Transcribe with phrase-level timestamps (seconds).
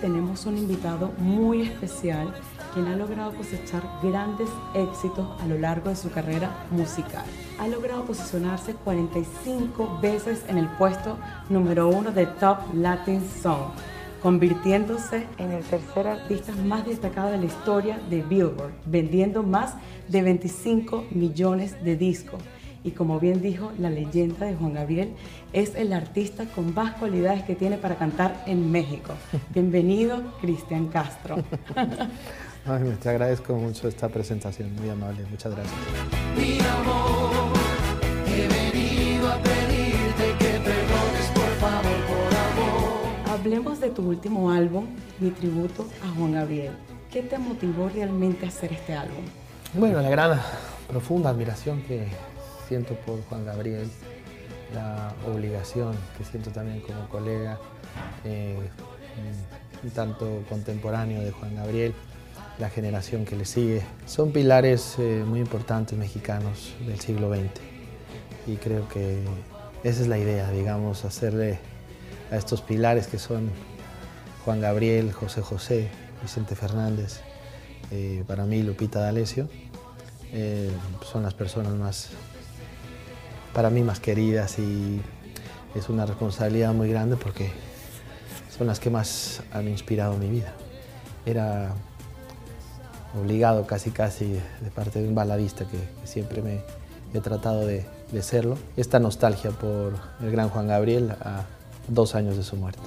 [0.00, 2.32] tenemos un invitado muy especial
[2.72, 7.24] quien ha logrado cosechar grandes éxitos a lo largo de su carrera musical.
[7.58, 13.70] Ha logrado posicionarse 45 veces en el puesto número uno de Top Latin Song,
[14.22, 19.74] convirtiéndose en el tercer artista más destacado de la historia de Billboard, vendiendo más
[20.08, 22.42] de 25 millones de discos
[22.84, 25.12] y como bien dijo la leyenda de Juan Gabriel,
[25.52, 29.14] es el artista con más cualidades que tiene para cantar en México.
[29.54, 31.36] Bienvenido, Cristian Castro.
[33.02, 35.74] te agradezco mucho esta presentación, muy amable, muchas gracias.
[36.36, 37.52] Mi amor,
[38.26, 43.38] he venido a pedirte que perdones por favor, por amor.
[43.38, 44.86] Hablemos de tu último álbum,
[45.18, 46.72] Mi tributo a Juan Gabriel.
[47.10, 49.24] ¿Qué te motivó realmente a hacer este álbum?
[49.72, 50.38] Bueno, la gran,
[50.88, 52.06] profunda admiración que
[52.68, 53.88] siento por Juan Gabriel,
[54.74, 57.58] la obligación que siento también como colega,
[58.24, 58.58] eh,
[59.94, 61.94] tanto contemporáneo de Juan Gabriel,
[62.58, 63.82] la generación que le sigue.
[64.06, 67.48] Son pilares eh, muy importantes mexicanos del siglo XX
[68.46, 69.22] y creo que
[69.82, 71.58] esa es la idea, digamos, hacerle
[72.30, 73.50] a estos pilares que son
[74.44, 75.88] Juan Gabriel, José José,
[76.20, 77.20] Vicente Fernández,
[77.90, 79.48] eh, para mí Lupita D'Alessio,
[81.10, 82.10] son las personas más
[83.52, 85.00] para mí más queridas y
[85.74, 87.50] es una responsabilidad muy grande porque
[88.56, 90.52] son las que más han inspirado mi vida.
[91.26, 91.72] Era
[93.18, 96.62] obligado casi casi de parte de un baladista que, siempre me
[97.14, 98.58] he tratado de, de serlo.
[98.76, 101.44] Esta nostalgia por el gran Juan Gabriel a
[101.88, 102.80] dos años de su muerte.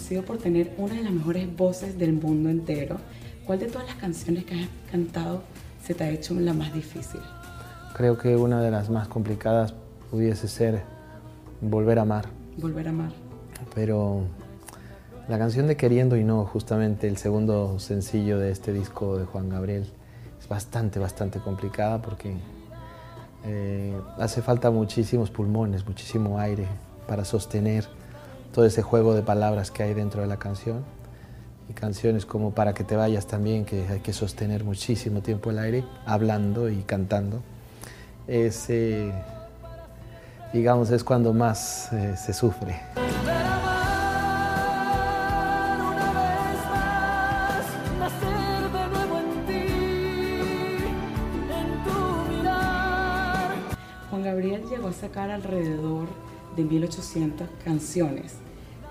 [0.00, 2.96] Conocido por tener una de las mejores voces del mundo entero.
[3.44, 5.42] ¿Cuál de todas las canciones que has cantado
[5.84, 7.20] se te ha hecho la más difícil?
[7.94, 9.74] Creo que una de las más complicadas
[10.10, 10.82] pudiese ser
[11.60, 12.24] Volver a amar.
[12.56, 13.12] Volver a amar.
[13.74, 14.22] Pero
[15.28, 19.50] la canción de Queriendo y No, justamente el segundo sencillo de este disco de Juan
[19.50, 19.86] Gabriel,
[20.40, 22.34] es bastante, bastante complicada porque
[23.44, 26.66] eh, hace falta muchísimos pulmones, muchísimo aire
[27.06, 27.99] para sostener
[28.52, 30.84] todo ese juego de palabras que hay dentro de la canción.
[31.68, 35.58] Y canciones como Para que te vayas también, que hay que sostener muchísimo tiempo el
[35.58, 37.42] aire, hablando y cantando.
[38.26, 39.12] Ese,
[40.52, 42.80] digamos, es cuando más eh, se sufre.
[54.10, 56.08] Juan Gabriel llegó a sacar alrededor
[56.56, 58.34] de 1800 canciones.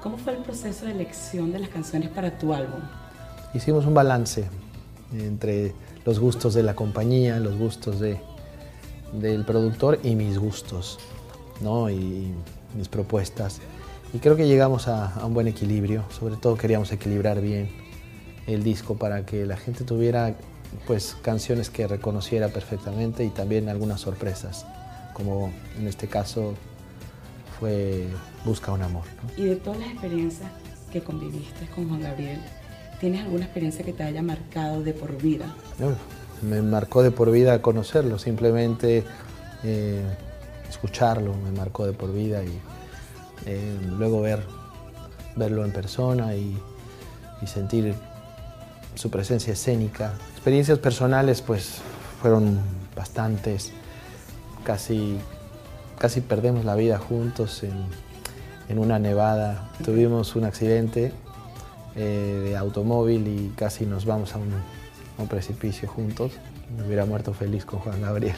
[0.01, 2.79] ¿Cómo fue el proceso de elección de las canciones para tu álbum?
[3.53, 4.47] Hicimos un balance
[5.13, 5.73] entre
[6.05, 8.19] los gustos de la compañía, los gustos de,
[9.13, 10.99] del productor y mis gustos,
[11.61, 11.89] ¿no?
[11.89, 12.33] y
[12.75, 13.59] mis propuestas.
[14.13, 17.69] Y creo que llegamos a, un buen equilibrio, sobre todo queríamos equilibrar bien
[18.47, 20.35] el disco para que la gente tuviera
[20.87, 24.65] pues canciones que reconociera perfectamente y también algunas sorpresas,
[25.13, 26.55] como en este caso
[27.59, 28.07] fue
[28.45, 29.03] Busca un amor.
[29.37, 30.49] Y de todas las experiencias
[30.91, 32.39] que conviviste con Juan Gabriel,
[32.99, 35.53] ¿tienes alguna experiencia que te haya marcado de por vida?
[36.41, 39.03] me marcó de por vida conocerlo, simplemente
[39.63, 40.01] eh,
[40.69, 42.59] escucharlo me marcó de por vida y
[43.45, 44.41] eh, luego ver,
[45.35, 46.57] verlo en persona y,
[47.41, 47.93] y sentir
[48.95, 50.13] su presencia escénica.
[50.31, 51.79] Experiencias personales pues
[52.21, 52.59] fueron
[52.95, 53.71] bastantes,
[54.63, 55.17] casi
[55.99, 57.77] casi perdemos la vida juntos en,
[58.77, 59.69] una nevada.
[59.83, 61.11] Tuvimos un accidente
[61.95, 66.31] eh, de automóvil y casi nos vamos a un, precipicio juntos.
[66.77, 68.35] Me hubiera muerto feliz con Juan Gabriel.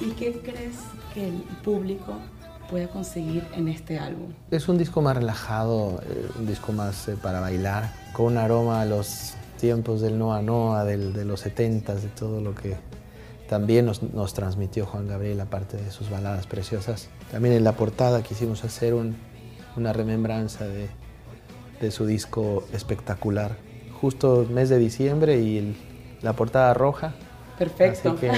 [0.00, 0.76] ¿Y qué crees
[1.14, 1.34] que el
[1.64, 2.18] público
[2.72, 4.32] puede conseguir en este álbum?
[4.50, 8.80] Es un disco más relajado, eh, un disco más eh, para bailar, con un aroma
[8.80, 12.76] a los tiempos del Noa Noa, del, de los 70 de todo lo que
[13.46, 17.10] también nos, nos, transmitió Juan Gabriel, aparte de sus baladas preciosas.
[17.30, 19.16] También en la portada quisimos hacer un,
[19.76, 20.88] una remembranza de,
[21.78, 23.58] de, su disco espectacular.
[24.00, 25.76] Justo mes de diciembre y
[26.22, 27.12] la portada roja.
[27.58, 28.12] Perfecto.
[28.12, 28.32] Así que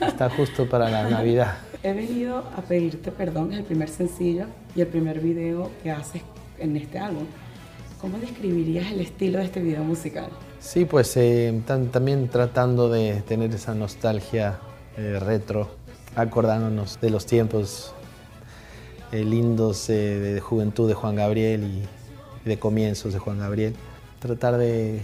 [0.08, 1.54] está justo para la Navidad.
[1.84, 6.22] He venido a pedirte perdón, es el primer sencillo y el primer video que haces
[6.58, 7.26] en este álbum.
[8.00, 10.30] ¿Cómo describirías el estilo de este video musical?
[10.60, 14.60] Sí, pues eh, también tratando de tener esa nostalgia
[14.96, 15.68] eh, retro,
[16.16, 17.92] acordándonos de los tiempos
[19.12, 21.86] eh, lindos de juventud de Juan Gabriel
[22.46, 23.74] de comienzos de Juan Gabriel.
[24.20, 25.02] Tratar de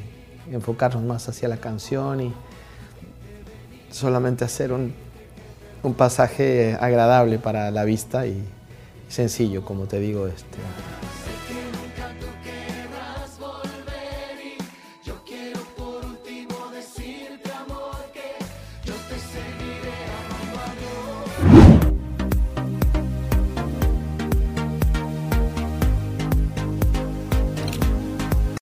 [0.51, 2.33] enfocarnos más hacia la canción y
[3.91, 4.95] solamente hacer un,
[5.83, 8.43] un pasaje agradable para la vista y
[9.09, 10.27] sencillo, como te digo.
[10.27, 10.59] Este.